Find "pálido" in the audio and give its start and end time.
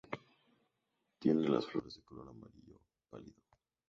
3.11-3.39